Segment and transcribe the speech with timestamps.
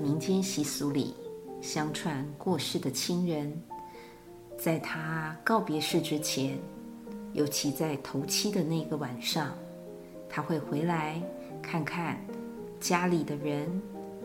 [0.00, 1.14] 民间习俗里，
[1.60, 3.52] 相传过世的亲人，
[4.56, 6.58] 在他告别式之前，
[7.34, 9.54] 尤其在头七的那个晚上，
[10.28, 11.22] 他会回来
[11.60, 12.18] 看看
[12.80, 13.68] 家里的人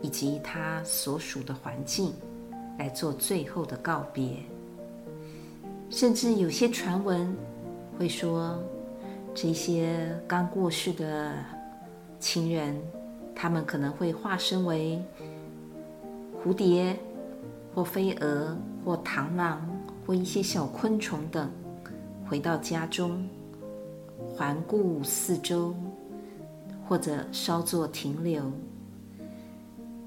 [0.00, 2.14] 以及他所属的环境，
[2.78, 4.36] 来做最后的告别。
[5.90, 7.36] 甚至有些传闻
[7.98, 8.58] 会说，
[9.34, 11.34] 这些刚过世的
[12.18, 12.74] 亲人。
[13.38, 14.98] 他们可能会化身为
[16.46, 16.96] 蝴蝶，
[17.74, 19.68] 或飞蛾，或螳螂，
[20.06, 21.50] 或一些小昆虫等，
[22.24, 23.28] 回到家中，
[24.16, 25.74] 环顾四周，
[26.86, 28.44] 或者稍作停留，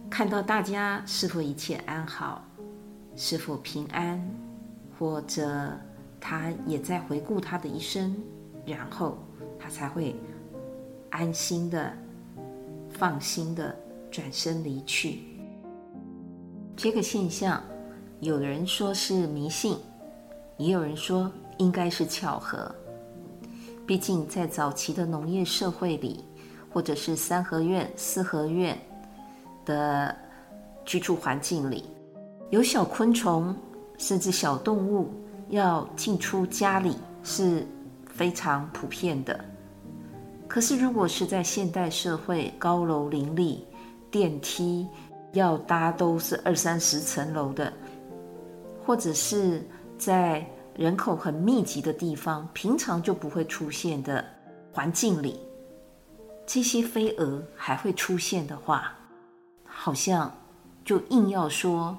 [0.10, 2.42] 看到大家是否一切安好，
[3.18, 4.26] 是否平安，
[4.98, 5.78] 或者
[6.22, 8.16] 他也在回顾他的一生，
[8.66, 9.18] 然后
[9.60, 10.16] 他才会
[11.10, 11.92] 安心的。
[12.92, 13.74] 放心的
[14.12, 15.39] 转身离去。
[16.82, 17.62] 这个现象，
[18.22, 19.76] 有人说是迷信，
[20.56, 22.74] 也有人说应该是巧合。
[23.86, 26.24] 毕竟在早期的农业社会里，
[26.72, 28.80] 或者是三合院、四合院
[29.66, 30.16] 的
[30.86, 31.84] 居住环境里，
[32.50, 33.54] 有小昆虫
[33.98, 35.10] 甚至小动物
[35.50, 37.68] 要进出家里是
[38.08, 39.38] 非常普遍的。
[40.48, 43.66] 可是，如果是在现代社会，高楼林立，
[44.10, 44.88] 电梯
[45.34, 47.72] 要搭都是二三十层楼的，
[48.86, 49.62] 或者是
[49.98, 54.26] 在人口很密集的地方，平常就不会出现的
[54.72, 55.40] 环境里，
[56.46, 58.98] 这些飞蛾还会出现的话，
[59.66, 60.32] 好像
[60.84, 61.98] 就硬要说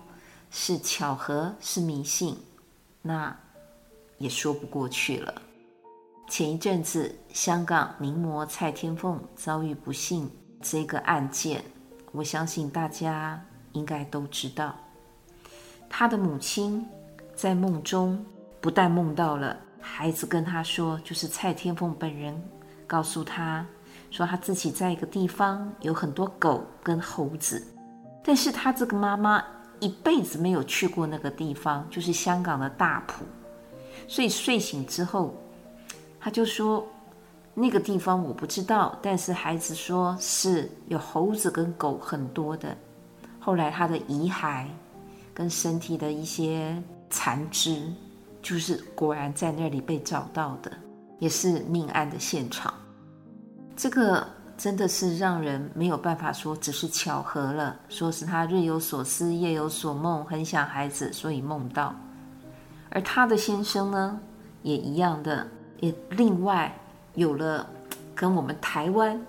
[0.50, 2.36] 是巧合，是迷信，
[3.02, 3.36] 那
[4.19, 5.42] 也说不过去了。
[6.28, 10.30] 前一阵子，香港名模蔡天凤遭遇不幸
[10.62, 11.62] 这个案件，
[12.12, 14.75] 我相信大家应该都知道。
[15.88, 16.87] 他的母亲
[17.34, 18.25] 在梦中
[18.60, 22.41] 不但梦到了孩子跟她说，就是蔡天凤本人
[22.87, 23.66] 告诉她
[24.10, 27.66] 说，她自己在一个地方有很多狗跟猴子，
[28.25, 29.43] 但是她这个妈妈
[29.78, 33.25] 一辈子没有去过那个地方，就是香港的大埔，
[34.06, 35.34] 所以睡醒之后。
[36.22, 36.87] 他就说，
[37.60, 42.75] 那个地方我不知道，但是孩子说是有猴子跟狗很多的。
[43.38, 44.65] 后来他的遗骸
[45.34, 47.93] 跟身体的一些残肢，
[48.41, 50.72] 就是果然在那里被找到的，
[51.19, 52.72] 也是命案的现场。
[53.76, 54.26] 这个
[54.56, 61.94] 真的是让人没有办法说只是巧合了，说是他日有所思夜有所梦，很想孩子，所以梦到。
[62.88, 64.19] 而他的先生呢，
[64.62, 65.47] 也一样的。
[65.81, 66.70] 也另外
[67.20, 67.69] 有了
[68.14, 69.20] 跟我们台湾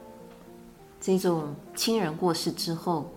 [1.02, 3.12] 这种亲人过世之后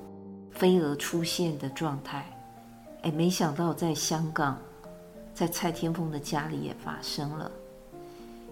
[0.50, 2.26] 飞蛾出现的状态，
[3.02, 4.58] 哎，没想到在香港，
[5.32, 7.48] 在蔡天凤的家里也发生了。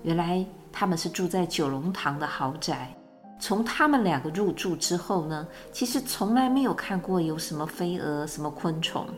[0.04, 2.94] 原来他们是住在九龙塘的豪宅，
[3.40, 9.08] 从他们两个入住之后呢，其实从来没有看过有什么飞蛾、什么昆虫，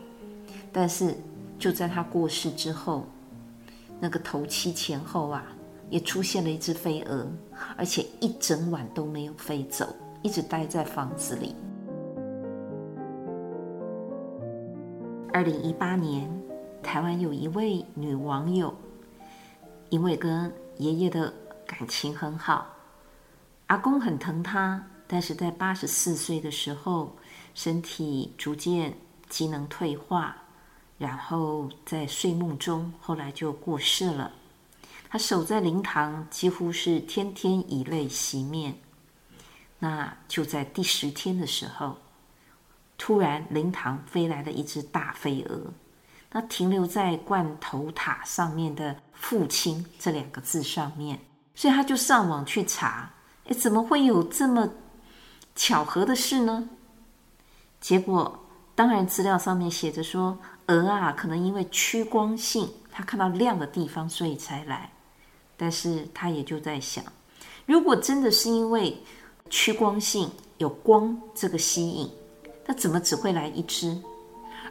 [0.73, 1.15] 但是
[1.59, 3.05] 就在他过世之后，
[3.99, 5.45] 那个头七前后啊。
[5.95, 7.25] 也出现了一只飞蛾，
[7.77, 9.87] 而且一整晚都没有飞走，
[10.21, 11.55] 一直待在房子里。
[15.31, 16.29] 二零一八年，
[16.83, 18.75] 台湾有一位女网友，
[19.89, 21.33] 因为跟爷爷的
[21.65, 22.67] 感情很好，
[23.67, 27.15] 阿公很疼她，但是在八十四岁的时候，
[27.53, 28.97] 身体逐渐
[29.29, 30.35] 机能退化，
[30.97, 34.33] 然后在睡梦中，后来就过世了。
[35.15, 38.75] 他守在灵堂，几乎是天天以泪洗面。
[39.79, 41.95] 那就在第十天的时候，
[42.97, 45.71] 突然灵堂飞来了一只大飞蛾，
[46.33, 51.21] 那停留在罐头塔上面的“父亲”这两个字上面，
[51.55, 53.13] 所以他就上网去查，
[53.45, 54.67] 诶，怎么会有这么
[55.55, 56.67] 巧合的事呢？
[57.79, 58.37] 结果，
[58.75, 64.91] 当然资料上面写着说，蛾啊，可能因为趋光性，它看到亮的地方，所以才来。
[65.57, 67.03] 但是他也就在想，
[67.65, 68.97] 如果真的是因为
[69.49, 72.09] 趋光性有光这个吸引，
[72.65, 73.97] 那怎么只会来一只？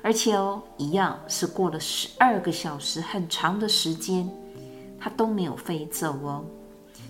[0.02, 4.28] 而且哦，一样是过了十二个小时，很长的时间，
[5.00, 6.44] 它都没有飞走哦。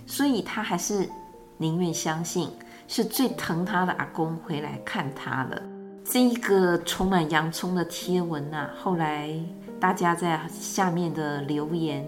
[0.06, 1.08] 所以他还是
[1.56, 2.50] 宁愿相信
[2.86, 5.62] 是最疼他的阿公回来看他了。
[6.04, 9.34] 这一个充满洋葱的贴文呐、后来
[9.80, 12.06] 大家在下面的留言，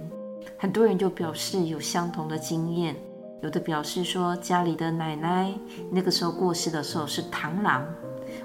[0.56, 2.96] 很多人就表示有相同的经验，
[3.42, 5.52] 有的表示说家里的奶奶
[5.90, 7.84] 那个时候过世的时候是螳螂，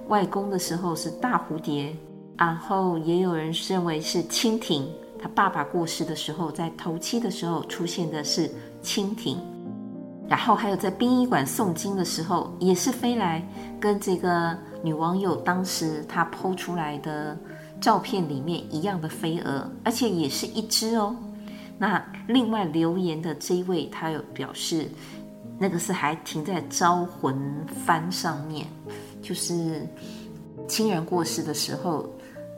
[0.08, 1.96] 外公的时候是大蝴蝶。
[2.38, 4.88] 然后也有人认为是蜻蜓，
[5.22, 8.50] 他爸爸过世的时候，在头七的时候出现的是
[8.82, 9.38] 蜻蜓，
[10.28, 13.48] 然后还有在殡仪馆诵经的时候，也是飞来，
[13.80, 17.38] 跟这个女网友当时她 PO 出来的
[17.80, 21.16] 照片里面一样的飞蛾，而且也是一只哦。
[21.82, 24.88] 那另外留言的这一位，他有表示，
[25.58, 27.36] 那个是还停在招魂
[27.88, 28.68] 幡上面，
[29.20, 29.88] 就是
[30.68, 32.08] 亲人过世的时候。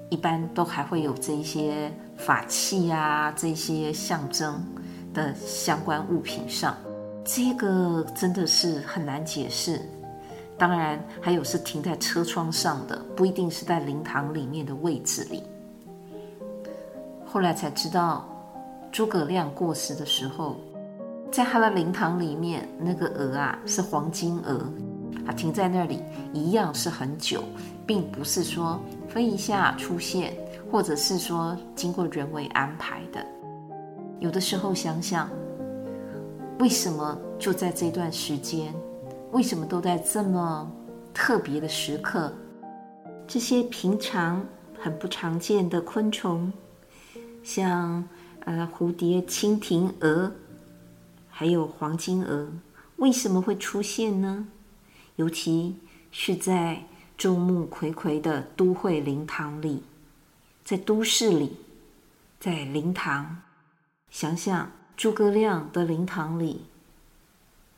[0.10, 4.64] 一般都还会有这些法器啊，这些象征
[5.12, 6.78] 的相关物品上，
[7.26, 9.82] 这个真的是很难解释。
[10.56, 15.42] 当然，还有是停在车窗上的，不一定是在灵堂里面的位置里。
[17.26, 18.30] 后来才知道，
[18.94, 20.58] 诸葛亮过世的时候，
[21.32, 24.72] 在他的灵堂里面，那个鹅啊是黄金鹅，
[25.26, 26.00] 它停在那里
[26.32, 27.44] 一样是很久，
[27.88, 28.80] 并不是说。
[29.10, 30.36] 飞一下出现，
[30.72, 33.24] 或者是说经过人为安排的。
[34.20, 35.28] 有的时候想想，
[36.60, 38.74] 为什么就在这段时间？
[39.32, 40.72] 为什么都在这么
[41.16, 42.32] 特别的时刻？
[43.28, 44.44] 这些平常
[44.80, 46.52] 很不常见的昆虫，
[47.44, 48.04] 像
[48.46, 50.32] 呃蝴蝶、蜻蜓、蛾，
[51.30, 52.50] 还有黄金蛾，
[52.98, 54.48] 为什么会出现呢？
[55.16, 55.76] 尤其
[56.12, 56.86] 是在。
[57.16, 59.84] 众目睽睽的都会灵堂里，
[60.66, 61.58] 在都市里，
[62.40, 63.44] 在灵堂，
[64.10, 66.66] 想想诸葛亮的灵堂里，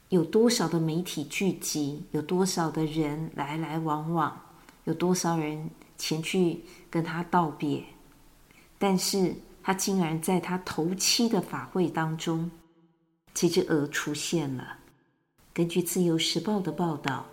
[0.08, 4.42] 有多少的媒体聚集，有多少的人来来往往，
[4.86, 7.84] 有多少人前去跟他道别，
[8.80, 9.36] 但是
[9.66, 12.52] 他竟然在他头七的法会当中，
[13.34, 14.78] 这只鹅出现了。
[15.52, 17.26] 根据《自由时报》的报道。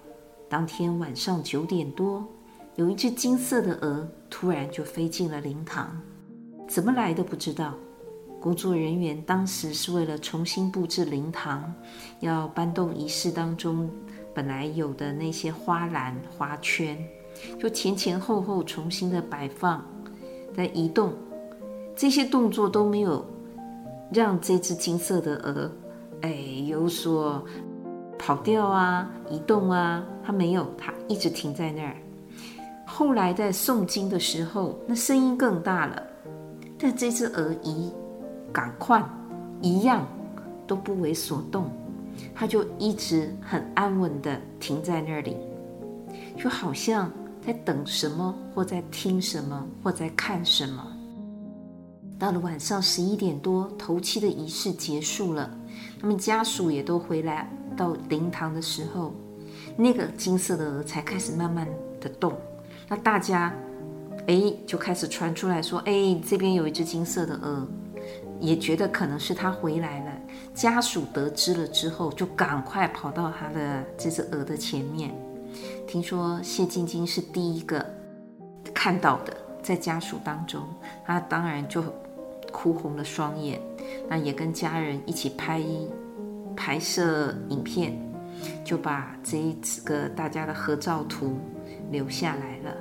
[0.49, 2.27] 当天晚上九点多，
[2.77, 5.99] 有一只金色的鹅突然就飞进了灵堂，
[6.69, 7.75] 怎么来的不知道。
[8.39, 11.73] 工作人员当时是为了重新布置灵堂，
[12.21, 13.91] 要搬动仪式当中
[14.35, 16.99] 本来有的那些花篮、花圈，
[17.59, 19.83] 就前前后后重新的摆放、
[20.55, 21.15] 在移动，
[21.97, 23.25] 这些动作都没有
[24.13, 25.71] 让这只金色的鹅，
[26.23, 26.31] 哎，
[26.67, 27.45] 有所。
[28.25, 31.97] 跑掉啊，移动啊，它没有，它一直停在那儿。
[32.87, 36.01] 后来在诵经的时候，那声音更大了，
[36.79, 37.91] 但这只鹅一
[38.53, 39.03] 赶快
[39.61, 40.07] 一样
[40.69, 41.69] 都不为所动，
[42.33, 45.37] 它就一直很安稳的停在那里，
[46.37, 47.11] 就好像
[47.45, 50.92] 在等什么，或在听什么，或在看什么。
[52.23, 55.51] 到了晚上十一点多，头七的仪式结束了，
[56.01, 57.51] 他们家属也都回来。
[57.77, 59.13] 到灵堂的时候，
[59.77, 61.67] 那个金色的鹅才开始慢慢
[62.01, 62.33] 的动。
[62.87, 63.53] 那大家，
[64.29, 67.67] 哎，就开始传出来说，哎，这边有一只金色的鹅，
[68.39, 70.13] 也觉得可能是他回来了。
[70.55, 75.13] 家属得知了之后，就赶快跑到他的这只鹅的前面。
[75.89, 77.85] 听说谢晶晶是第一个
[78.73, 80.63] 看到的，在家属当中，
[81.05, 81.83] 他当然就
[82.53, 83.61] 哭红了双眼，
[84.09, 85.61] 那也跟家人一起拍。
[86.55, 87.99] 拍摄影片，
[88.63, 89.57] 就把这一
[89.87, 91.39] 个大家的合照图
[91.91, 92.77] 留下来了。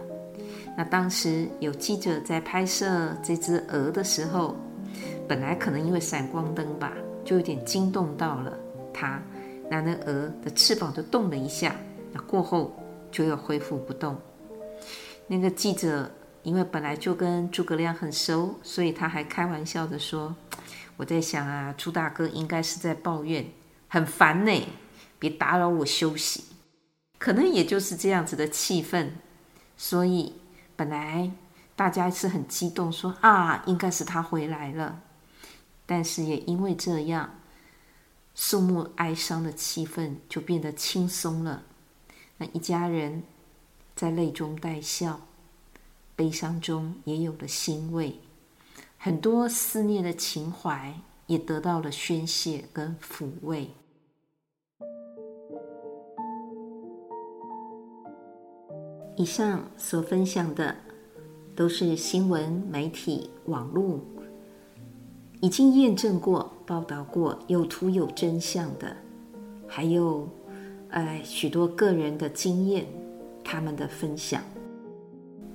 [0.78, 4.58] 那当时有记者在拍摄这只鹅的时候，
[5.26, 6.92] 本来可能因为闪光灯吧，
[7.24, 8.58] 就有点惊动到了
[8.94, 9.24] 它，
[9.70, 11.74] 那那鹅的翅膀就动了一下，
[12.12, 12.76] 那过后
[13.10, 14.18] 就又恢复不动。
[15.28, 16.12] 那个记者
[16.44, 20.36] 因为本来就跟诸葛亮很熟，所以他还开玩笑的说
[20.98, 23.46] ：“我在想啊，朱大哥应该是在抱怨。”
[23.88, 24.68] 很烦呢，
[25.20, 26.46] 别打扰我休息。
[27.18, 29.10] 可能也就是这样子的气氛，
[29.76, 30.34] 所以
[30.76, 31.30] 本来
[31.76, 35.02] 大家是很激动说，啊，应该是他回来了。
[35.86, 37.36] 但是也因为这样，
[38.34, 41.64] 肃穆哀伤的气氛就变得轻松了。
[42.38, 43.24] 那一家人
[43.96, 45.20] 在泪中带笑，
[46.16, 48.16] 悲伤中也有了欣慰，
[48.98, 50.94] 很多思念的情怀
[51.28, 53.70] 也得到了宣泄跟抚慰。
[59.18, 60.76] 以上所分享的
[61.56, 64.00] 都是新闻媒体、网络
[65.42, 68.96] 已经验证过、报道过、有图有真相的，
[69.68, 70.28] 还有
[70.90, 72.86] 呃许多个人的经验，
[73.44, 74.42] 他们的分享。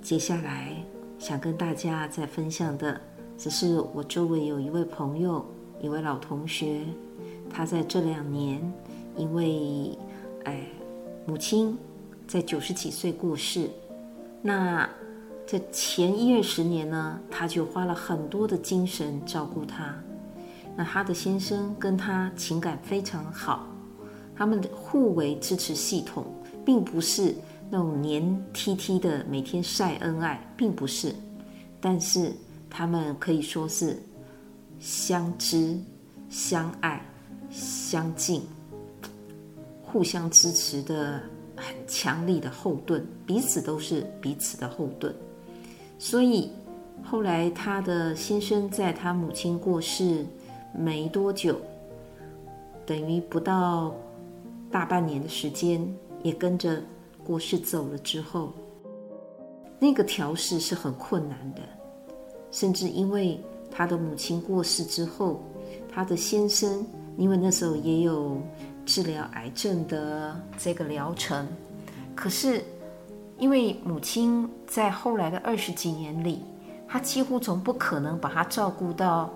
[0.07, 0.73] 接下来
[1.19, 3.01] 想跟大家再分享的，
[3.37, 5.45] 只是我周围有一位朋友，
[5.83, 6.83] 一位老同学，
[7.51, 8.63] 他在这两年
[9.17, 9.99] 因为
[10.45, 10.61] 哎
[11.27, 11.77] 母亲
[12.25, 13.69] 在九十几岁过世，
[14.41, 14.89] 那。
[15.45, 19.95] 这前一二十年呢，他就花了很多的精神照顾他。
[20.77, 23.67] 那他的先生跟他情感非常好，
[24.37, 26.27] 他们的互为支持系统，
[26.65, 27.33] 并不是
[27.71, 31.15] 那种黏 T T 的每天晒恩爱，并不是。
[31.81, 32.33] 但是
[32.69, 34.03] 他们可以说是
[34.79, 35.79] 相知、
[36.29, 37.01] 相爱、
[37.51, 38.43] 相敬，
[39.83, 41.21] 互相支持的
[41.55, 45.15] 很强力的后盾，彼此都是彼此的后盾。
[45.99, 46.51] 所以
[47.03, 50.27] 后来，他的先生在他母亲过世
[50.75, 51.61] 没多久，
[52.85, 53.95] 等于不到
[54.71, 55.87] 大半年的时间，
[56.23, 56.83] 也跟着
[57.27, 58.53] 过世走了之后，
[59.79, 61.61] 那个调试是很困难的，
[62.51, 63.41] 甚至因为
[63.71, 65.43] 他的母亲过世之后，
[65.93, 68.41] 他的先生因为那时候也有
[68.85, 71.47] 治疗癌症的这个疗程，
[72.15, 72.63] 可是。
[73.39, 76.41] 因为母亲在后来的二十几年里，
[76.89, 79.31] 她几乎从不可能把她照顾到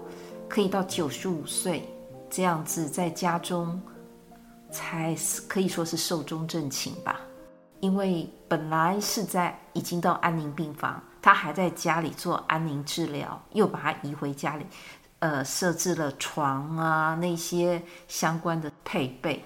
[0.49, 1.87] 可以到九十五岁
[2.31, 3.79] 这样子，在家中
[4.71, 5.15] 才
[5.47, 7.21] 可以说是寿终正寝吧。
[7.81, 14.65] 因为本来是在已经到安宁病房，他还在家里做安宁治疗，又把她移回家里，
[15.19, 19.45] 呃，设置了床啊那些相关的配备，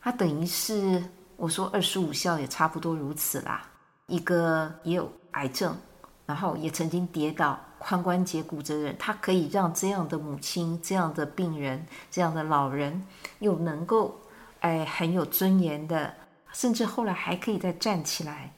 [0.00, 1.02] 她等于是。
[1.34, 3.68] 我说二十五孝也差不多如此啦。
[4.06, 5.76] 一个也有癌症，
[6.24, 13.04] 然后也曾经跌倒、髋关节骨折的人，他可以让这样的母亲、这样的病人、这样的老人，
[13.40, 14.16] 又能够
[14.60, 16.14] 哎很有尊严的，
[16.52, 18.52] 甚至后来还可以再站起来，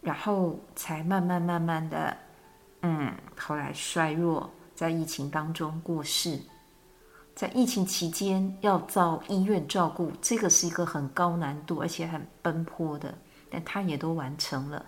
[0.00, 2.16] 然后才慢慢慢慢的，
[2.82, 6.38] 嗯，后来衰弱，在疫情当中过世。
[7.34, 13.14] 在疫情期间要到医院照顾，这个是一个很高难度而且很奔波的，
[13.50, 14.84] 但他也都完成了。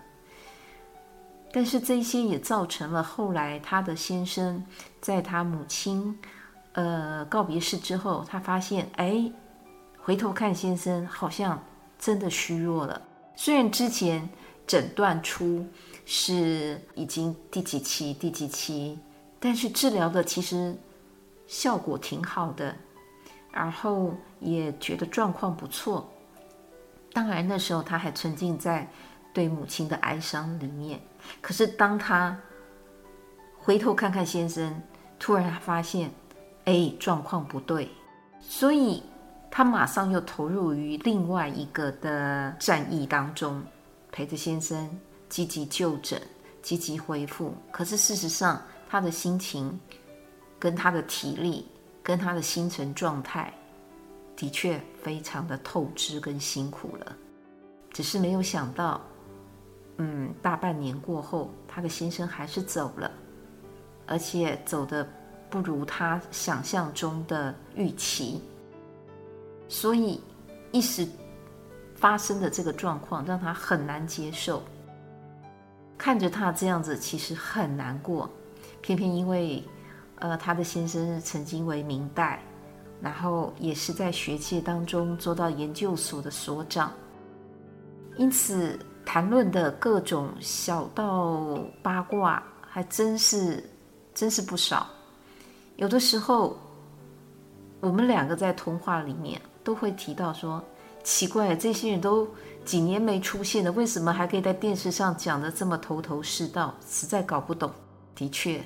[1.51, 4.63] 但是这些也造成了后来他的先生
[5.01, 6.15] 在他母亲
[6.73, 9.31] 呃告别式之后，他发现哎，
[9.97, 11.59] 回头看先生好像
[11.99, 13.01] 真的虚弱了。
[13.35, 14.27] 虽然之前
[14.65, 15.65] 诊断出
[16.05, 18.99] 是已经第几期第几期，
[19.39, 20.75] 但是治疗的其实。
[21.47, 22.75] 效果挺好的，
[23.51, 26.11] 然后也觉得状况不错。
[27.13, 28.89] 当然那时候他还沉浸在
[29.31, 30.99] 对母亲的哀伤里面。
[31.41, 32.35] 可是当他
[33.59, 34.81] 回头看看先生，
[35.19, 36.09] 突然发现，
[36.63, 37.91] 哎，状况不对，
[38.41, 39.03] 所以
[39.57, 43.63] 他马上又投入于另外一个的战役当中，
[44.11, 46.21] 陪着先生积极就诊，
[46.61, 47.53] 积极恢复。
[47.71, 49.79] 可是事实上，他的心情。
[50.59, 51.65] 跟他的体力，
[52.03, 53.53] 跟他的精神状态，
[54.35, 57.15] 的确非常的透支跟辛苦了。
[57.93, 58.99] 只是没有想到，
[59.97, 63.11] 嗯，大半年过后，他的先生还是走了，
[64.05, 65.07] 而且走的
[65.49, 68.41] 不如他想象中的预期。
[69.67, 70.21] 所以
[70.71, 71.07] 一时
[71.95, 74.63] 发生的这个状况让他很难接受，
[75.97, 78.29] 看着他这样子，其实很难过。
[78.81, 79.63] 偏偏因为。
[80.19, 82.41] 呃，他的先生曾经为明代，
[83.01, 86.89] 然后也是在学界当中做到研究所的所长，
[88.15, 93.61] 因此谈论的各种小道八卦还真是
[94.13, 94.87] 真是不少。
[95.75, 96.57] 有的时候，
[97.81, 100.63] 我们两个在通话里面都会提到说
[101.03, 102.25] ：“奇怪，这些人都
[102.63, 106.73] 几年没出现了，为什么还可以在电视上讲得这么头头是道？
[106.87, 107.69] 实在搞不懂。”
[108.15, 108.63] 的确。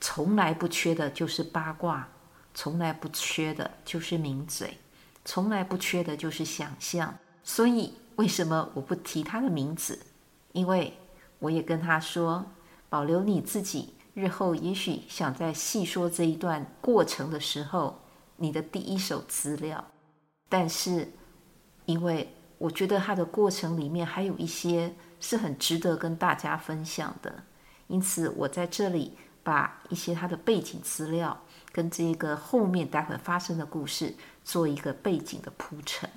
[0.00, 2.08] 从来不缺的就是八卦，
[2.54, 4.78] 从来不缺的就是名嘴，
[5.24, 7.12] 从来不缺的就是想象。
[7.42, 9.98] 所以为什么我不提他的名字？
[10.52, 10.96] 因为
[11.40, 12.46] 我也跟他说，
[12.88, 17.98] 保留你自己，日后也许想在细说这一段过程的时候，
[18.36, 19.84] 你的第一手资料。
[20.48, 21.10] 但是，
[21.86, 27.42] 因为我觉得他的过程里面还有一些是很值得跟大家分享的，
[27.86, 29.16] 因此我在这里。
[29.40, 31.40] 把一些他的背景资料
[31.72, 34.14] 跟这个后面待会发生的故事
[34.44, 36.10] 做一个背景的铺陈。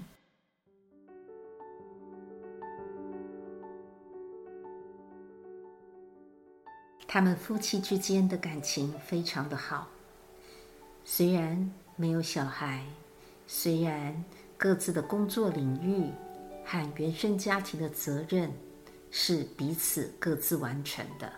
[7.08, 9.88] 他们夫妻之间的感情非常的好，
[11.06, 12.86] 虽然没有小孩，
[13.54, 14.24] 虽然
[14.58, 16.10] 各自的工作领域
[16.64, 18.50] 和原生家庭的责任
[19.10, 21.30] 是彼此各自完成的，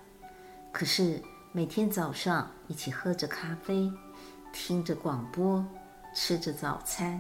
[0.72, 1.20] 可是
[1.51, 3.91] 每天早上一起喝着咖啡，
[4.53, 5.65] 听着广播，
[6.13, 7.20] 吃着早餐，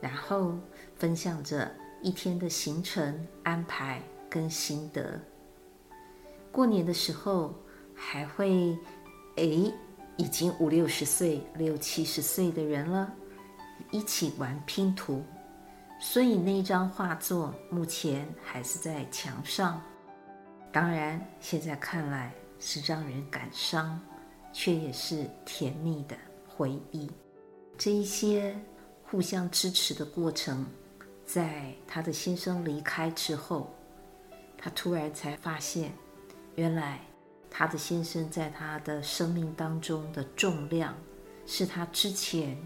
[0.00, 0.58] 然后
[0.96, 1.70] 分享着
[2.02, 5.18] 一天的行程安排跟心得。
[6.50, 7.54] 过年的时候
[7.94, 8.76] 还会，
[9.36, 9.72] 诶，
[10.16, 13.14] 已经五六十岁、六七十岁的人了，
[13.92, 15.24] 一起玩拼图。
[16.00, 19.80] 所以那张画作目前还是在墙上。
[20.72, 24.00] 当然，现在看来是让人感伤，
[24.52, 26.16] 却也是甜蜜的
[26.48, 27.08] 回忆。
[27.78, 28.58] 这一些
[29.04, 30.66] 互相支持的过程，
[31.24, 33.72] 在她的先生离开之后，
[34.58, 35.92] 她突然才发现。
[36.56, 37.00] 原来，
[37.48, 40.94] 她的先生在她的生命当中的重量，
[41.46, 42.56] 是她之前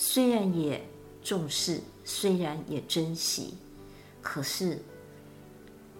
[0.00, 0.80] 虽然也
[1.24, 3.58] 重视，虽然也珍惜，
[4.22, 4.78] 可是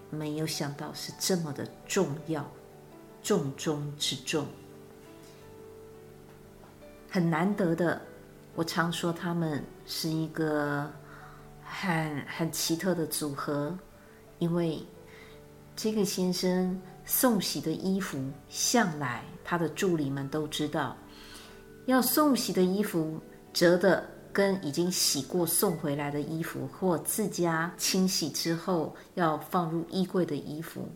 [0.09, 2.49] 没有想到是这么的重要，
[3.21, 4.47] 重中之重，
[7.09, 8.01] 很难得的。
[8.55, 10.89] 我常说他们是一个
[11.61, 13.77] 很很奇特的组合，
[14.37, 14.81] 因为
[15.75, 16.81] 这个先生。
[17.05, 20.95] 送洗的衣服，向来他的助理们都知道，
[21.87, 23.19] 要送洗的衣服
[23.59, 30.87] 折的跟已经洗过送回来的衣服，或自家清洗之后要放入衣柜的衣服，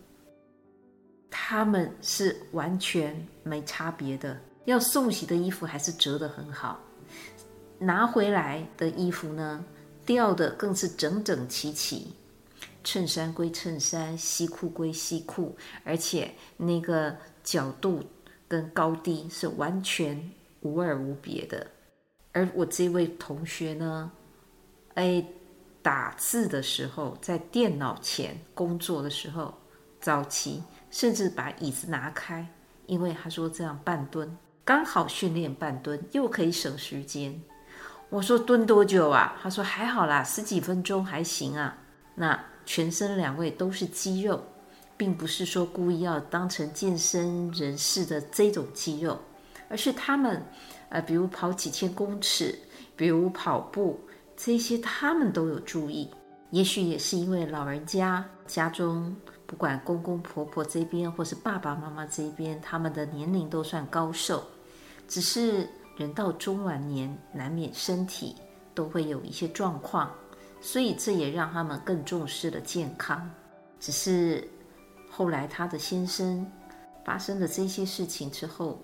[1.30, 4.34] 他们是完全没差别的。
[4.64, 6.80] 要送洗的衣服还是折得很好，
[7.78, 9.62] 拿回来的衣服呢，
[10.06, 12.14] 吊的更是整整齐齐。
[12.82, 15.54] 衬衫归衬衫，西裤归西裤，
[15.84, 18.02] 而且那个角度
[18.48, 20.18] 跟高低是完全
[20.62, 21.66] 无二无别的。
[22.34, 24.12] 而我这位同学呢，
[24.92, 25.24] 哎，
[25.80, 29.54] 打字的时候，在电脑前工作的时候，
[29.98, 32.46] 早期甚至把椅子拿开，
[32.84, 37.40] 因为他说这样半蹲刚好训练半蹲，又可以省时间。
[38.10, 39.34] 我说蹲多久啊？
[39.42, 41.78] 他说还好啦，十几分钟还行啊。
[42.16, 42.38] 那。
[42.66, 44.42] 全身两位都是肌肉，
[44.96, 49.20] 并不是说故意要当成健身人士的这种肌肉，
[49.68, 50.42] 而是他们，
[50.94, 52.56] 呃，比如跑几千公尺，
[52.94, 53.98] 比如跑步，
[54.36, 56.08] 这些他们都有注意。
[56.50, 59.12] 也许也是因为老人家家中，
[59.44, 64.44] 不管公公婆婆这边或是爸爸妈妈这边，他们的年龄都算高寿，
[65.08, 68.36] 只是人到中晚年，难免身体
[68.72, 70.08] 都会有一些状况。
[70.60, 73.28] 所以这也让他们更重视了健康。
[73.80, 74.48] 只是
[75.10, 76.46] 后来他的先生
[77.04, 78.80] 发生了这些事情之后，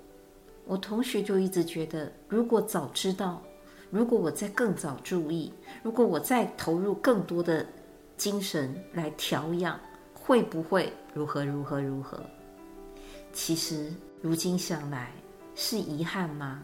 [0.70, 3.42] 我同学就一直觉得，如果早知道，
[3.90, 5.52] 如果我再更早注意，
[5.82, 7.66] 如果我再投入更多的
[8.16, 9.76] 精神来调养，
[10.14, 12.22] 会不会如何如何如何？
[13.32, 15.10] 其实如今想来，
[15.56, 16.62] 是遗憾吗？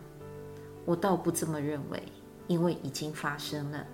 [0.84, 2.00] 我倒不这么认为，
[2.46, 3.84] 因为已经发生了。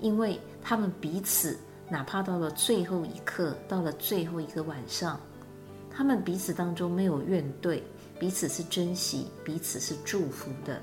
[0.00, 1.56] 因为他们彼此，
[1.88, 5.20] 哪怕到了最后一刻，到了最后一个晚上，
[5.88, 7.80] 他们彼此当中没有怨怼，
[8.20, 10.78] 彼此是珍惜，彼此是祝福的。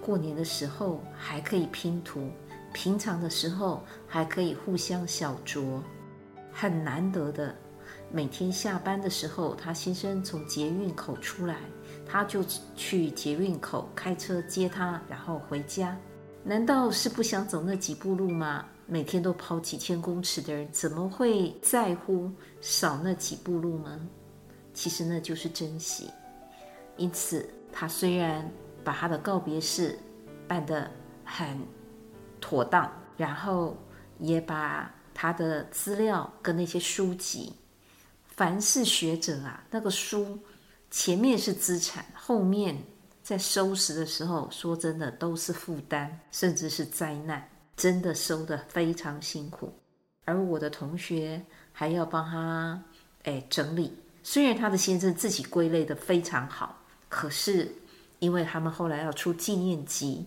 [0.00, 2.30] 过年的时候还可以拼图，
[2.72, 5.82] 平常的时候还可以互相小酌，
[6.52, 7.52] 很难得的。
[8.12, 11.56] 每天下班的时候，他先生从捷运口出来，
[12.06, 12.40] 他就
[12.76, 15.98] 去捷运口开车接他，然后回家。
[16.44, 18.64] 难道是不想走那几步路吗？
[18.86, 22.30] 每天都跑几千公尺的人，怎么会在乎
[22.60, 24.00] 少那几步路呢？
[24.72, 26.08] 其实那就是珍惜。
[27.00, 28.48] 因此，他虽然
[28.84, 29.98] 把他的告别式
[30.46, 30.88] 办得
[31.24, 31.58] 很
[32.40, 33.76] 妥当，然后
[34.18, 37.52] 也把他的资料跟那些书籍，
[38.28, 40.38] 凡是学者啊，那个书
[40.90, 42.76] 前面是资产，后面。
[43.22, 49.72] 在收拾的时候，说真的都是负担，甚至是灾难，真的收得非常辛苦。
[50.24, 52.82] 而我的同学还要帮他
[53.22, 56.76] 哎整理，虽然他的先生自己归类的非常好，
[57.10, 57.70] 可是
[58.20, 60.26] 因为他们后来要出纪念集，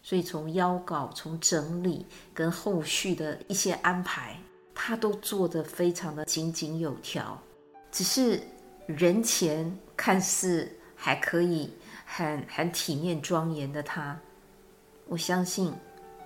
[0.00, 4.38] 所以从邀稿、从整理跟后续的一些安排，
[4.72, 7.36] 他都做得非常的井井有条。
[7.90, 8.40] 只是
[8.86, 11.72] 人前看似还可以。
[12.10, 14.18] 很很体面庄严的他，
[15.08, 15.70] 我相信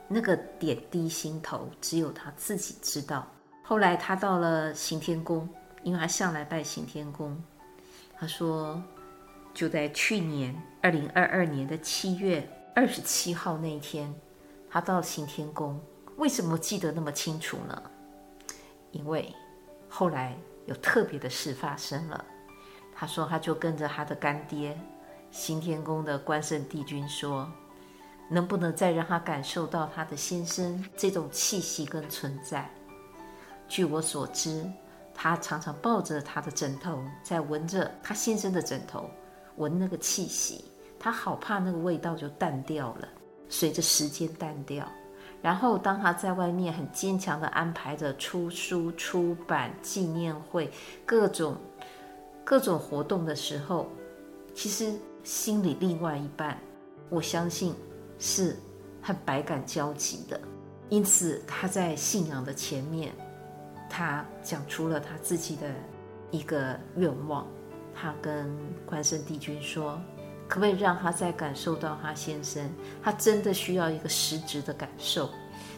[0.07, 3.27] 那个点滴心头只有他自己知道。
[3.65, 5.49] 后来他到了行天宫，
[5.83, 7.37] 因为他向来拜行天宫，
[8.17, 8.81] 他说，
[9.55, 14.15] 就在去年二零二二年的七月二十七号那一天，
[14.71, 15.81] 他到行天宫。
[16.17, 17.83] 为什么记得那么清楚呢？
[18.91, 19.35] 因为
[19.89, 20.37] 后来
[20.67, 22.25] 有特别的事发生了。
[22.95, 24.79] 他说，他就跟着他的干爹
[25.31, 27.51] 行天宫的关圣帝君说，
[28.29, 32.71] 能不能再让他感受到他的先生这种气息跟存在？
[33.67, 34.71] 据我所知，
[35.15, 39.11] 他常常抱着他的枕头，在闻着他先生的枕头，
[39.57, 40.65] 闻那个气息，
[40.99, 43.09] 他好怕那个味道就淡掉了，
[43.49, 44.87] 随着时间淡掉。
[45.43, 50.71] 然后，当他在外面很坚强的安排着出书、出版、纪念会、
[51.05, 51.57] 各种
[52.45, 53.89] 各种活动的时候，
[54.55, 54.93] 其实
[55.25, 56.57] 心里另外一半，
[57.09, 57.75] 我相信
[58.21, 58.57] 是
[59.01, 60.41] 很百感交集的。
[60.89, 63.13] 因此，他在信仰的前面，
[63.91, 65.69] 他讲出了他自己的
[66.31, 67.47] 一个愿望。
[67.95, 68.51] 他跟
[68.87, 70.01] 关圣帝君说。
[70.49, 72.71] 可不可以让他再感受到他先生？
[73.03, 75.31] 他真的需要一个实质的感受。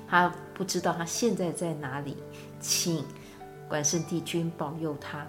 [0.08, 2.16] 他不知道他现在在哪里，
[2.58, 3.04] 请
[3.68, 5.24] 关圣帝君保佑他。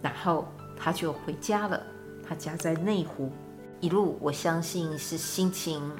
[0.00, 1.82] 然后他就回家了。
[2.26, 3.30] 他家在内湖，
[3.78, 5.92] 一路我相信是心情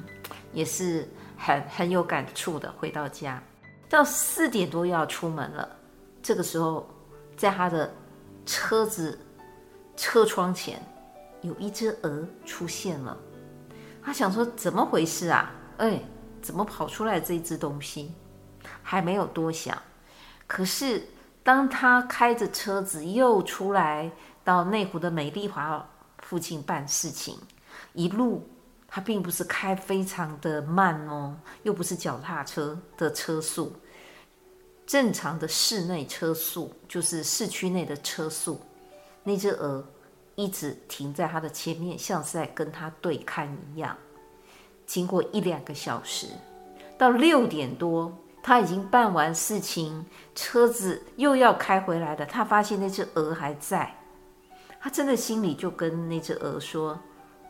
[0.51, 2.73] 也是很很有感触的。
[2.79, 3.39] 回到家，
[3.87, 5.69] 到四点多要出门了。
[6.23, 6.89] 这个时候，
[7.37, 7.93] 在他的
[8.47, 9.19] 车子
[9.95, 10.81] 车窗前。
[11.41, 13.15] 有一只鹅出现了，
[14.01, 15.53] 他想说怎么回事啊？
[15.77, 16.01] 哎，
[16.41, 18.11] 怎么跑出来这只东西？
[18.81, 19.79] 还没有多想，
[20.47, 21.07] 可是
[21.43, 24.11] 当他开着车子又出来
[24.43, 25.87] 到内湖的美丽华
[26.23, 27.37] 附近办事情，
[27.93, 28.49] 一路
[28.87, 33.71] 他并不是开非常的慢哦，又不是脚踏车的车速，
[34.87, 38.59] 正常的室内车速就是市区内的车速，
[39.25, 39.85] 那只鹅。
[40.37, 43.95] 一直停在他的前面，像是在跟他对看一样。
[44.85, 46.27] 经过一两个小时，
[46.97, 48.11] 到六点多，
[48.43, 52.25] 他已经办完事情，车子又要开回来了。
[52.25, 53.95] 他发现那只鹅还在，
[54.81, 56.99] 他真的心里就跟那只鹅说：“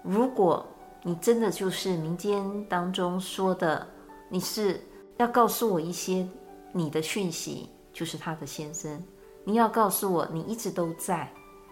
[0.06, 0.64] 如果
[1.02, 3.84] 你真的就是民间当中说的，
[4.30, 4.80] 你是
[5.18, 6.28] 要告诉我一些
[6.72, 9.04] 你的讯息，就是他的先生，
[9.44, 11.28] 你要告诉我你一直都在。”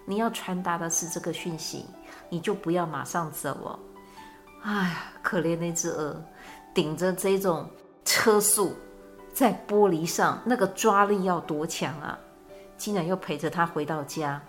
[0.05, 1.85] 你要传达的是这个讯息，
[2.29, 3.79] 你就不要马上走哦。
[4.63, 6.21] 哎呀，可怜那只鹅，
[6.73, 7.69] 顶着这种
[8.05, 8.73] 车速，
[9.33, 12.17] 在玻璃上那个抓力要多强啊！
[12.77, 14.41] 竟然又陪着他回到家。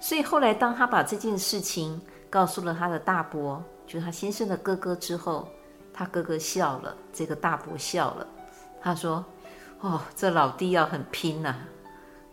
[0.00, 5.48] 所以后来，当他把这件事情告诉了他的大伯，就是他先生的哥哥之后，
[5.92, 8.26] 他哥哥笑了，这个大伯笑了，
[8.80, 9.24] 他说
[9.80, 11.56] ：“哦，这老弟要很拼呐。”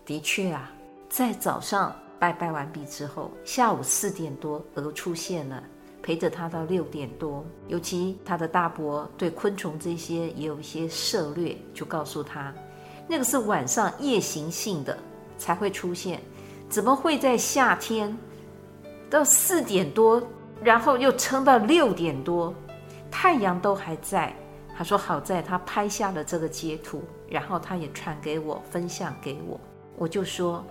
[0.05, 0.71] 的确啊，
[1.09, 1.95] 在早上。
[2.19, 5.61] 拜拜完毕之后，下午四点多，鹅出现了，
[6.01, 7.45] 陪着他到六点多。
[7.67, 12.53] 尤其他的大伯对昆虫这些也有一些涉猎，就告诉他，
[13.07, 14.97] 那个是晚上夜行性的
[15.37, 16.21] 才会出现，
[16.69, 18.17] 怎么会在夏天
[19.09, 20.21] 到四点多，
[20.63, 22.53] 然后又撑到六点多，
[23.11, 24.33] 太阳都还在。
[24.77, 29.59] 他说好在他拍下了这个截图，然后他也传给我，分享给我。
[29.97, 30.63] 我就说，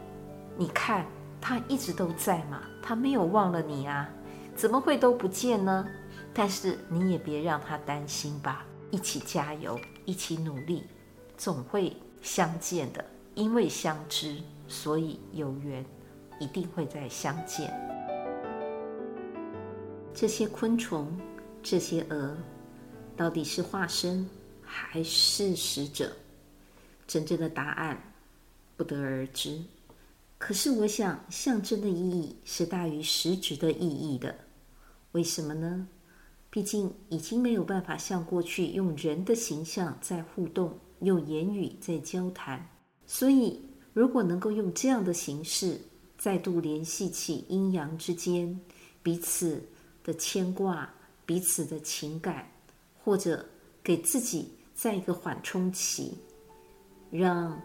[0.57, 1.05] 你看。
[1.47, 4.09] 他一直都在嘛，他没有忘了你啊，
[4.57, 5.87] 怎么会都不见呢？
[6.33, 10.85] 但是你也别让他担心吧，一起加油，一起努力，
[11.37, 13.05] 总会相见的。
[13.35, 15.85] 因为相知，所以有缘，
[16.41, 17.71] 一定会再相见。
[20.15, 21.15] 这些昆虫，
[21.63, 22.35] 这些蛾，
[23.15, 24.27] 到底是化身
[24.63, 26.11] 还是使者？
[27.07, 28.03] 真正的答案
[28.79, 29.61] 不得而知。
[30.47, 34.35] 可是，我想象征的意义是大于实质的意义的。
[35.13, 35.89] 为什么呢？
[36.51, 42.63] 毕竟已经没有办法像过去用人的形象在互动，用言语在交谈。
[43.07, 43.59] 所以，
[43.95, 45.81] 如果能够用这样的形式
[46.19, 48.61] 再度联系起阴阳之间
[49.03, 49.67] 彼此
[50.03, 50.93] 的牵挂、
[51.25, 52.47] 彼此的情感，
[53.03, 53.43] 或者
[53.83, 56.19] 给自己在一个缓冲期，
[57.11, 57.59] 让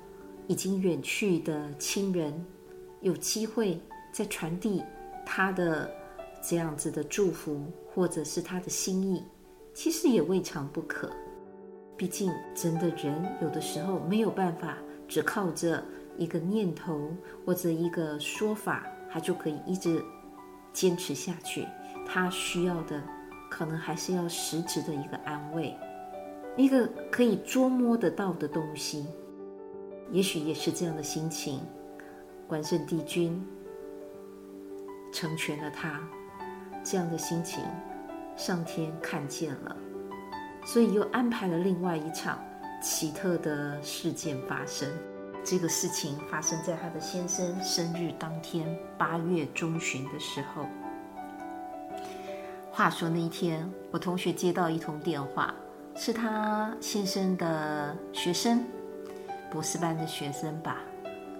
[0.47, 2.33] 已经远去的亲人。
[3.01, 3.79] 有机会
[4.11, 4.83] 再传递
[5.25, 5.89] 他的
[6.41, 9.23] 这样子的祝福，或者是他的心意，
[9.73, 11.09] 其实也未尝不可。
[11.95, 15.83] 毕竟，真的人有的时候没有办法只靠着
[16.17, 17.13] 一个念头
[17.45, 20.03] 或者一个说法，他就可以一直
[20.71, 21.67] 坚持下去。
[22.05, 23.03] 他需要的
[23.51, 25.75] 可能还是要实质的一个安慰，
[26.55, 29.05] 一个可以捉摸得到的东西。
[30.11, 31.59] 也许也是这样的心情。
[32.49, 33.39] 关圣帝君
[35.13, 36.01] 成全了他。
[36.83, 37.63] 这样的心情，
[38.35, 39.77] 上天看见了，
[40.65, 42.39] 所以又安排了另外一场
[42.81, 44.89] 奇特的事件发生。
[45.43, 50.65] 这个事情发生在他的先生生日当天，八月中旬的时候。
[52.71, 55.53] 话说那一天，我同学接到一通电话，
[55.95, 58.63] 是他先生的学生，
[59.51, 60.77] 博士班的学生吧，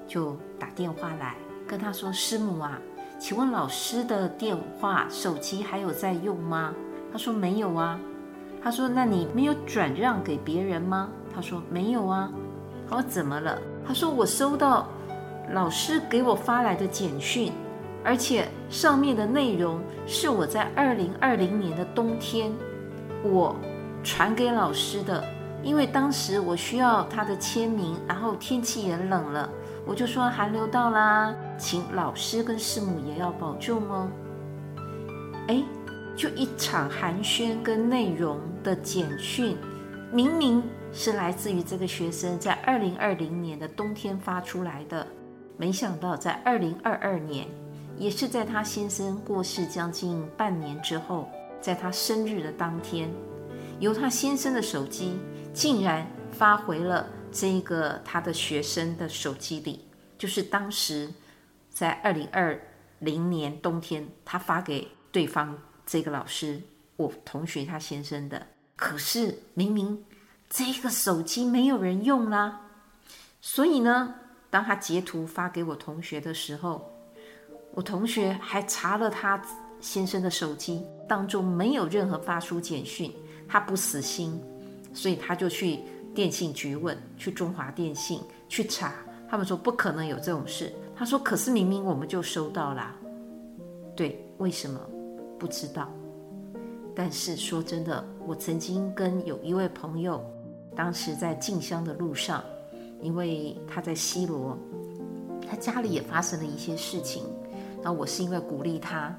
[0.10, 2.78] 就打电话来跟他说：“师母啊，
[3.18, 6.74] 请问老师的电话手机还有在用吗？”
[7.14, 7.98] 他说：“没有啊。”
[8.62, 12.30] 他说：“那你没有转让给别人吗？”他说：“没有啊。”
[12.90, 14.88] 他说：“怎么了？”他说：“我收到
[15.54, 17.54] 老师给我发来的简讯。”
[18.04, 22.50] 而且上面的内容是我在二零二零年的冬天，
[23.24, 23.56] 我
[24.04, 25.22] 传给老师的，
[25.62, 29.50] 因为当时我需要他的签名，然后天气也冷了，
[29.90, 34.08] 我就说寒流到啦，请老师跟师母也要保重哦。
[35.48, 35.64] 哎，
[36.16, 39.58] 就一场寒暄跟内容的简讯，
[40.14, 40.62] 明明
[40.94, 45.08] 是来自于这个学生在二零二零年的冬天发出来的，
[45.58, 47.48] 没想到在二零二二年。
[47.98, 51.28] 也是在他先生过世将近半年之后，
[51.60, 53.10] 在他生日的当天，
[53.80, 55.18] 由他先生的手机
[55.52, 59.86] 竟然发回了这个他的学生的手机里，
[60.18, 61.10] 就是当时
[61.70, 62.60] 在二零二
[63.00, 66.62] 零年冬天他发给对方这个老师，
[66.96, 68.48] 我同学他先生的。
[68.76, 70.06] 可是明明
[70.50, 72.62] 这个手机没有人用啦，
[73.42, 74.16] 所以呢，
[74.50, 76.94] 当他截图发给我同学的时候。
[77.76, 79.40] 我同学还查了他
[79.80, 83.14] 先生的手机，当中没有任何发出简讯。
[83.48, 84.42] 他不死心，
[84.92, 85.80] 所以他就去
[86.14, 88.94] 电信局问，去中华电信去查。
[89.30, 90.74] 他们说不可能有这种事。
[90.96, 92.96] 他说：“可是明明我们就收到了。”
[93.96, 94.80] 对，为什么？
[95.38, 95.88] 不知道。
[96.96, 100.22] 但是说真的，我曾经跟有一位朋友，
[100.76, 102.44] 当时在进香的路上，
[103.02, 104.58] 因为他在西罗，
[105.48, 107.24] 他家里也发生了一些事情。
[107.82, 109.16] 然后我是因为鼓励他，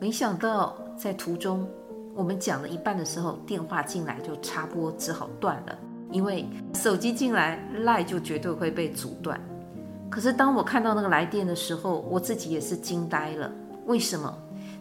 [0.00, 1.68] 没想到在途中，
[2.14, 5.78] 我们讲了一半的时候，电话进来就插播，只好断了。
[6.12, 9.40] 因为手机进来赖就绝对会被阻断。
[10.08, 13.50] 可是当我看到那个来电的时候，我自己也是惊呆了。
[13.86, 14.32] 为什么？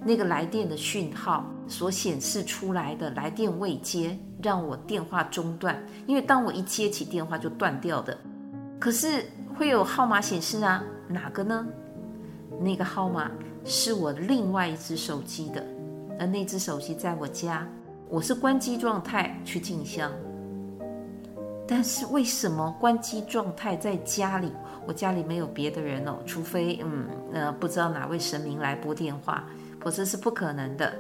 [0.06, 5.82] 那个来电的讯号所显示出来的来电未接，让我电话中断。
[6.06, 8.16] 因为当我一接起电话就断掉的。
[8.80, 11.66] 可是会有号码显示啊，哪个呢？
[12.60, 13.32] 那个号码
[13.66, 15.66] 是我另外一只手机的，
[16.20, 17.68] 而那只手机在我家，
[18.10, 20.12] 我是关机状态去进香。
[21.68, 24.52] 但是为什么关机状态在家里？
[24.86, 29.46] 我家里没有别的人哦，除非嗯呃不知道哪位神明来拨电话，
[29.80, 30.94] 否则是不可能的。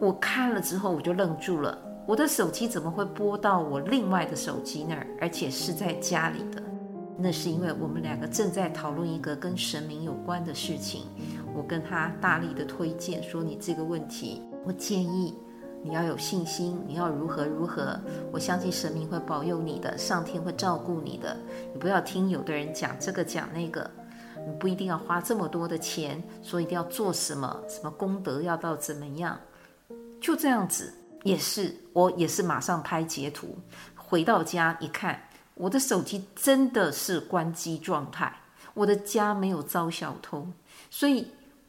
[0.00, 6.60] 我看了之后我就愣住了，我的手机怎么会拨到我另外的手机那儿，而且是在家里的？
[7.16, 11.04] 那是因为我们两个正在讨论一个跟神明有关的事情，
[11.56, 15.34] 我跟他大力的推荐说：“你这个问题，我建议
[15.82, 17.98] 你要有信心，你要如何如何，
[18.30, 21.34] 我相信神明会保佑你的，上天会照顾你的。
[21.72, 23.90] 你不要听有的人讲这个讲那个，
[24.46, 29.40] 你不一定要花这么多的钱，说一定要做什么什么功德要到怎么样，
[30.20, 30.92] 就这样子
[31.22, 33.56] 也是，我也是马上拍截图，
[33.94, 35.18] 回到家一看。”
[35.56, 38.30] 我的手机真的是关机状态，
[38.74, 40.46] 我的家没有遭小偷，
[40.90, 41.26] 所以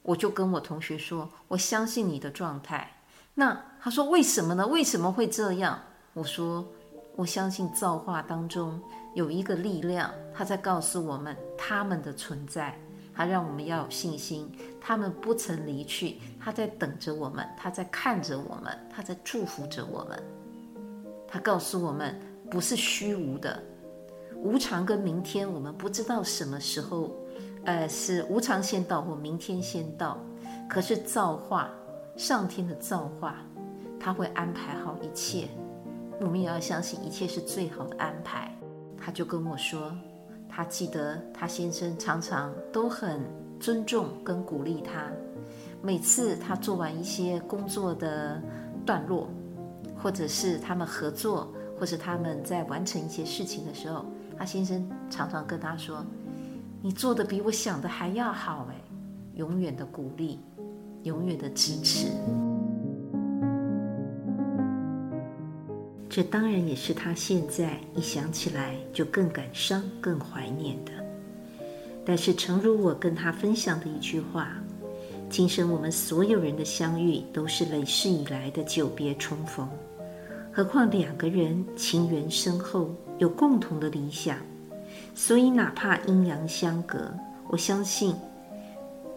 [0.08, 2.89] 我就跟我同学说，我相信你的状态。
[3.34, 4.65] 那他说为什么呢？
[4.65, 5.78] 为什么会这样？
[6.13, 6.65] 我说
[7.17, 8.82] 我相信造化当中
[9.15, 12.80] 有一个力量，他在告诉我们他们的存在，
[13.13, 20.24] 他让我们要有信心，他们不曾离去，他在等着我们，他在看着我们，他在祝福着我们，
[21.28, 22.17] 他告诉我们
[22.50, 23.62] 不是虚无的。
[24.38, 27.13] 无常跟明天，我们不知道什么时候，
[27.68, 30.18] 呃，是无常先到或明天先到。
[30.70, 31.70] 可是造化，
[32.16, 33.36] 上天的造化，
[34.00, 35.50] 他会安排好一切。
[36.22, 38.50] 我们也要相信一切是最好的安排。
[38.98, 39.94] 他就跟我说，
[40.48, 43.22] 他记得他先生常常都很
[43.60, 45.12] 尊重跟鼓励他。
[45.82, 48.42] 每次他做完一些工作的
[48.86, 49.28] 段落，
[50.02, 54.06] 或者是他们合作，或者他们在完成一些事情的时候。
[54.38, 56.06] 他先生常常跟他说
[56.82, 58.76] ：“你做的比我想的还要好。”哎，
[59.36, 60.40] 永远的鼓励，
[61.04, 62.08] 永远的支持。
[66.10, 70.92] 这当然也是他现在一想起来就更感伤、更怀念的。
[72.04, 74.54] 但是，诚如我跟他分享的一句话
[75.30, 79.70] ：“今生我们所有人的相遇，都是累世以来的久别重逢。
[80.52, 84.38] 何况两个人情缘深厚，有共同的理想，
[85.20, 87.12] 所以哪怕阴阳相隔，
[87.48, 88.14] 我相信，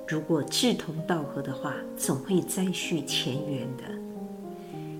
[0.08, 3.84] 如果志同道合的话，总会再续前缘的。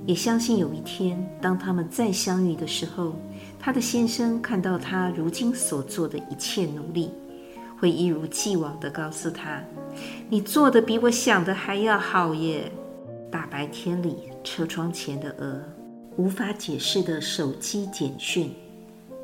[0.05, 3.15] 也相信有一天，当他们再相遇的时候，
[3.59, 7.11] 他的先生看到他如今所做的一切努力，
[7.79, 9.65] 会一如既往地告诉他
[10.29, 12.71] ：“你做的比我想的还要好耶！”
[13.33, 15.63] 大白天里，车窗前的鹅。
[16.19, 18.55] 无法解释的手机简讯，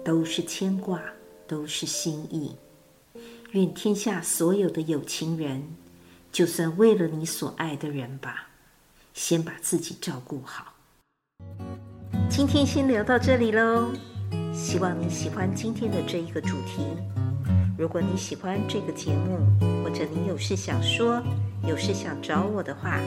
[0.03, 1.03] 都是牵挂，
[1.47, 2.57] 都是心意。
[3.53, 5.63] 愿天下所有的有情人，
[6.31, 8.49] 就算为了你所爱的人吧，
[9.15, 10.75] 先把自己照顾好。
[12.29, 13.93] 今天先聊到这里喽，
[14.53, 16.83] 希望你喜欢今天的这一个主题。
[17.79, 19.39] 如果你喜欢这个节目，
[19.85, 21.23] 或者你有事想说，
[21.67, 23.01] 有事想找我的话，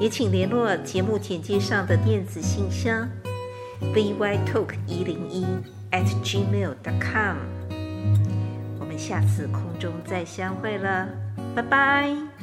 [0.00, 3.08] 也请联络节目简介上的电子信箱
[3.94, 5.44] ，bytalk 一零一
[5.92, 7.55] at gmail dot com。
[8.78, 11.08] 我们下次空中再相会了，
[11.54, 12.35] 拜拜。